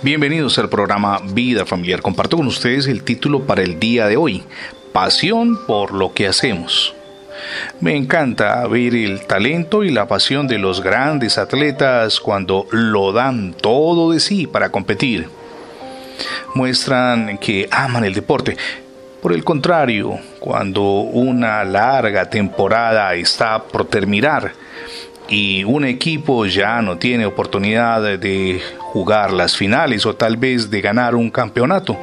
Bienvenidos 0.00 0.60
al 0.60 0.68
programa 0.68 1.20
Vida 1.32 1.66
Familiar. 1.66 2.00
Comparto 2.00 2.36
con 2.36 2.46
ustedes 2.46 2.86
el 2.86 3.02
título 3.02 3.46
para 3.46 3.62
el 3.62 3.80
día 3.80 4.06
de 4.06 4.16
hoy, 4.16 4.44
Pasión 4.92 5.58
por 5.66 5.92
lo 5.92 6.14
que 6.14 6.28
hacemos. 6.28 6.94
Me 7.80 7.96
encanta 7.96 8.64
ver 8.68 8.94
el 8.94 9.26
talento 9.26 9.82
y 9.82 9.90
la 9.90 10.06
pasión 10.06 10.46
de 10.46 10.58
los 10.58 10.80
grandes 10.82 11.36
atletas 11.36 12.20
cuando 12.20 12.68
lo 12.70 13.12
dan 13.12 13.54
todo 13.54 14.12
de 14.12 14.20
sí 14.20 14.46
para 14.46 14.70
competir. 14.70 15.28
Muestran 16.54 17.36
que 17.38 17.68
aman 17.72 18.04
el 18.04 18.14
deporte. 18.14 18.56
Por 19.20 19.32
el 19.32 19.42
contrario, 19.42 20.20
cuando 20.38 20.82
una 20.82 21.64
larga 21.64 22.30
temporada 22.30 23.12
está 23.16 23.64
por 23.64 23.84
terminar, 23.88 24.52
y 25.28 25.64
un 25.64 25.84
equipo 25.84 26.46
ya 26.46 26.80
no 26.82 26.98
tiene 26.98 27.26
oportunidad 27.26 28.18
de 28.18 28.60
jugar 28.78 29.32
las 29.32 29.56
finales 29.56 30.06
o 30.06 30.14
tal 30.14 30.36
vez 30.36 30.70
de 30.70 30.80
ganar 30.80 31.14
un 31.14 31.30
campeonato. 31.30 31.96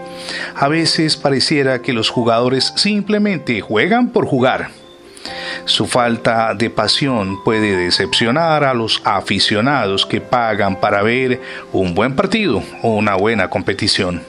A 0.56 0.68
veces 0.68 1.18
pareciera 1.18 1.82
que 1.82 1.94
los 1.94 2.10
jugadores 2.10 2.74
simplemente 2.76 3.62
juegan 3.62 4.10
por 4.10 4.26
jugar. 4.26 4.70
Su 5.66 5.88
falta 5.88 6.54
de 6.54 6.70
pasión 6.70 7.42
puede 7.44 7.78
decepcionar 7.78 8.64
a 8.64 8.74
los 8.74 9.02
aficionados 9.06 10.06
que 10.06 10.20
pagan 10.20 10.80
para 10.80 11.02
ver 11.02 11.42
un 11.72 11.96
buen 11.96 12.16
partido 12.16 12.62
o 12.82 12.96
una 12.96 13.16
buena 13.16 13.50
competición. 13.50 14.22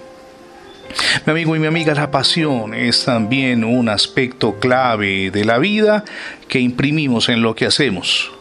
Mi 1.26 1.32
amigo 1.32 1.56
y 1.56 1.58
mi 1.58 1.66
amiga, 1.66 1.92
la 1.94 2.10
pasión 2.10 2.72
es 2.72 3.04
también 3.04 3.64
un 3.64 3.88
aspecto 3.88 4.60
clave 4.60 5.30
de 5.32 5.44
la 5.44 5.58
vida 5.58 6.04
que 6.46 6.60
imprimimos 6.60 7.28
en 7.28 7.42
lo 7.42 7.56
que 7.56 7.66
hacemos. 7.66 8.33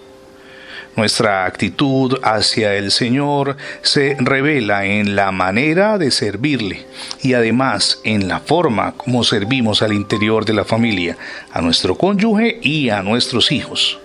Nuestra 0.95 1.45
actitud 1.45 2.19
hacia 2.21 2.75
el 2.75 2.91
Señor 2.91 3.57
se 3.81 4.15
revela 4.19 4.85
en 4.85 5.15
la 5.15 5.31
manera 5.31 5.97
de 5.97 6.11
servirle 6.11 6.85
y 7.21 7.33
además 7.33 7.99
en 8.03 8.27
la 8.27 8.39
forma 8.39 8.91
como 8.91 9.23
servimos 9.23 9.81
al 9.81 9.93
interior 9.93 10.45
de 10.45 10.53
la 10.53 10.65
familia, 10.65 11.17
a 11.51 11.61
nuestro 11.61 11.95
cónyuge 11.95 12.59
y 12.61 12.89
a 12.89 13.01
nuestros 13.01 13.51
hijos. 13.51 13.99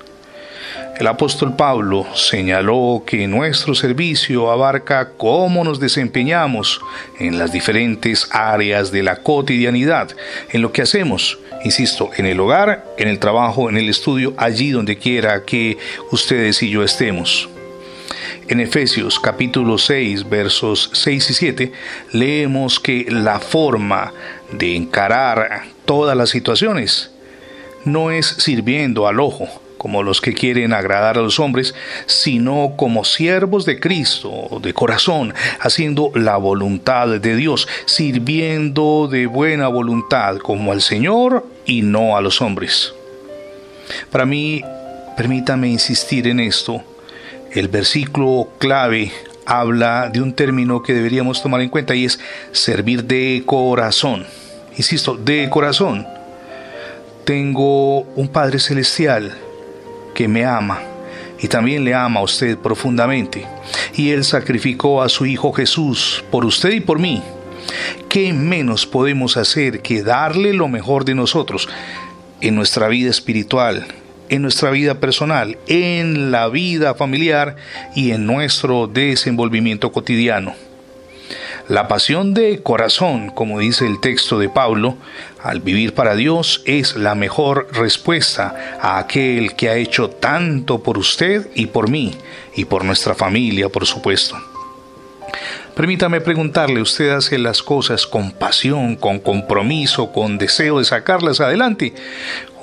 El 0.99 1.07
apóstol 1.07 1.55
Pablo 1.55 2.09
señaló 2.17 3.05
que 3.07 3.29
nuestro 3.29 3.73
servicio 3.77 4.51
abarca 4.51 5.11
cómo 5.17 5.63
nos 5.63 5.79
desempeñamos 5.79 6.81
en 7.21 7.39
las 7.39 7.53
diferentes 7.53 8.29
áreas 8.33 8.91
de 8.91 9.05
la 9.05 9.23
cotidianidad, 9.23 10.11
en 10.51 10.61
lo 10.61 10.73
que 10.73 10.83
hacemos, 10.83 11.39
insisto, 11.65 12.11
en 12.17 12.27
el 12.27 12.41
hogar, 12.41 12.85
en 12.99 13.07
el 13.07 13.21
trabajo, 13.21 13.69
en 13.69 13.77
el 13.77 13.89
estudio, 13.89 14.35
allí 14.37 14.73
donde 14.73 14.99
quiera 14.99 15.45
que 15.45 15.79
ustedes 16.11 16.65
y 16.65 16.71
yo 16.71 16.83
estemos. 16.83 17.49
En 18.49 18.59
Efesios 18.59 19.21
capítulo 19.21 19.79
6 19.79 20.29
versos 20.29 20.91
6 20.95 21.31
y 21.31 21.35
7 21.35 21.73
leemos 22.13 22.81
que 22.81 23.07
la 23.09 23.39
forma 23.39 24.13
de 24.51 24.75
encarar 24.75 25.63
todas 25.85 26.17
las 26.17 26.31
situaciones 26.31 27.13
no 27.85 28.11
es 28.11 28.27
sirviendo 28.27 29.07
al 29.07 29.21
ojo, 29.21 29.49
como 29.79 30.03
los 30.03 30.21
que 30.21 30.35
quieren 30.35 30.73
agradar 30.75 31.17
a 31.17 31.23
los 31.23 31.41
hombres, 31.41 31.75
sino 32.07 32.75
como 32.77 33.05
siervos 33.05 33.65
de 33.65 33.81
Cristo, 33.81 34.61
de 34.61 34.75
corazón, 34.75 35.33
haciendo 35.61 36.11
la 36.15 36.37
voluntad 36.37 37.09
de 37.09 37.37
Dios, 37.37 37.69
sirviendo 37.87 39.09
de 39.11 39.27
buena 39.27 39.69
voluntad 39.69 40.37
como 40.39 40.73
al 40.73 40.83
Señor 40.83 41.47
y 41.65 41.83
no 41.83 42.17
a 42.17 42.21
los 42.21 42.43
hombres. 42.43 42.93
Para 44.11 44.27
mí, 44.27 44.63
permítame 45.17 45.69
insistir 45.69 46.27
en 46.27 46.41
esto, 46.41 46.83
el 47.53 47.69
versículo 47.69 48.51
clave 48.59 49.11
habla 49.47 50.11
de 50.13 50.21
un 50.21 50.35
término 50.35 50.83
que 50.83 50.93
deberíamos 50.93 51.43
tomar 51.43 51.63
en 51.63 51.71
cuenta 51.71 51.95
y 51.95 52.05
es 52.05 52.21
servir 52.53 53.05
de 53.05 53.43
corazón. 53.47 54.27
Insisto, 54.77 55.17
de 55.17 55.49
corazón. 55.49 56.07
Tengo 57.25 58.01
un 58.01 58.29
Padre 58.29 58.59
Celestial 58.59 59.35
que 60.19 60.27
me 60.27 60.45
ama 60.45 60.81
y 61.41 61.47
también 61.47 61.85
le 61.85 61.95
ama 61.95 62.19
a 62.19 62.25
usted 62.25 62.59
profundamente. 62.59 63.47
Y 63.95 64.11
Él 64.11 64.25
sacrificó 64.25 65.01
a 65.01 65.09
su 65.09 65.27
Hijo 65.27 65.53
Jesús 65.53 66.25
por 66.33 66.45
usted 66.45 66.73
y 66.73 66.81
por 66.81 66.99
mí. 66.99 67.23
¿Qué 68.09 68.33
menos 68.33 68.85
podemos 68.85 69.37
hacer 69.37 69.81
que 69.81 70.03
darle 70.03 70.55
lo 70.55 70.67
mejor 70.67 71.05
de 71.05 71.15
nosotros 71.15 71.69
en 72.41 72.57
nuestra 72.57 72.89
vida 72.89 73.11
espiritual, 73.11 73.87
en 74.29 74.43
nuestra 74.43 74.71
vida 74.71 74.99
personal, 74.99 75.57
en 75.69 76.33
la 76.33 76.49
vida 76.49 76.97
familiar 76.97 77.55
y 77.95 78.11
en 78.11 78.27
nuestro 78.27 78.89
desenvolvimiento 78.89 79.93
cotidiano? 79.93 80.68
La 81.69 81.87
pasión 81.87 82.33
de 82.33 82.63
corazón, 82.63 83.29
como 83.29 83.59
dice 83.59 83.87
el 83.87 84.01
texto 84.01 84.39
de 84.39 84.49
Pablo, 84.49 84.97
al 85.43 85.61
vivir 85.61 85.93
para 85.93 86.17
Dios 86.17 86.63
es 86.65 86.97
la 86.97 87.15
mejor 87.15 87.69
respuesta 87.73 88.79
a 88.81 88.99
aquel 88.99 89.55
que 89.55 89.69
ha 89.69 89.77
hecho 89.77 90.09
tanto 90.09 90.83
por 90.83 90.97
usted 90.97 91.51
y 91.55 91.67
por 91.67 91.91
mí, 91.91 92.15
y 92.57 92.65
por 92.65 92.87
nuestra 92.87 93.15
familia, 93.15 93.69
por 93.69 93.85
supuesto. 93.85 94.35
Permítame 95.79 96.21
preguntarle, 96.21 96.81
¿usted 96.81 97.11
hace 97.11 97.39
las 97.39 97.63
cosas 97.63 98.05
con 98.07 98.33
pasión, 98.33 98.97
con 98.97 99.21
compromiso, 99.21 100.11
con 100.11 100.37
deseo 100.37 100.79
de 100.81 100.85
sacarlas 100.85 101.41
adelante? 101.41 101.93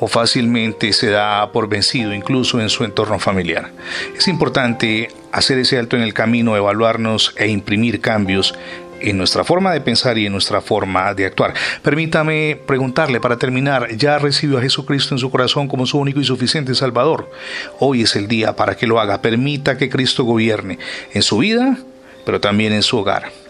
¿O 0.02 0.08
fácilmente 0.08 0.92
se 0.92 1.12
da 1.12 1.50
por 1.54 1.70
vencido 1.70 2.14
incluso 2.14 2.60
en 2.60 2.70
su 2.70 2.84
entorno 2.84 3.18
familiar? 3.18 3.72
Es 4.18 4.28
importante 4.28 5.08
hacer 5.32 5.60
ese 5.60 5.78
alto 5.78 5.96
en 5.96 6.02
el 6.02 6.14
camino, 6.14 6.58
evaluarnos 6.58 7.34
e 7.38 7.48
imprimir 7.48 8.02
cambios 8.02 8.54
en 9.02 9.18
nuestra 9.18 9.44
forma 9.44 9.72
de 9.74 9.82
pensar 9.82 10.18
y 10.18 10.26
en 10.26 10.32
nuestra 10.32 10.62
forma 10.62 11.14
de 11.14 11.26
actuar. 11.26 11.54
Permítame 11.82 12.60
preguntarle 12.66 13.20
para 13.20 13.38
terminar, 13.38 13.96
¿ya 13.96 14.18
recibió 14.18 14.58
a 14.58 14.62
Jesucristo 14.62 15.16
en 15.16 15.20
su 15.20 15.30
corazón 15.32 15.68
como 15.68 15.86
su 15.86 15.98
único 15.98 16.20
y 16.20 16.26
suficiente 16.26 16.76
Salvador? 16.76 17.30
Hoy 17.80 18.02
es 18.02 18.16
el 18.16 18.28
día 18.28 18.56
para 18.56 18.76
que 18.76 18.88
lo 18.88 19.00
haga. 19.00 19.22
Permita 19.22 19.78
que 19.78 19.90
Cristo 19.90 20.24
gobierne 20.24 20.80
en 21.14 21.22
su 21.22 21.38
vida, 21.38 21.78
pero 22.26 22.40
también 22.40 22.74
en 22.74 22.84
su 22.84 22.98
hogar. 22.98 23.45